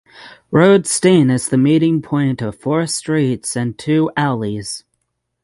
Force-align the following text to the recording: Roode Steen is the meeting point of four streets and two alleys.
Roode 0.49 0.87
Steen 0.87 1.29
is 1.29 1.49
the 1.49 1.59
meeting 1.59 2.01
point 2.01 2.41
of 2.41 2.59
four 2.59 2.87
streets 2.87 3.55
and 3.55 3.77
two 3.77 4.09
alleys. 4.17 4.83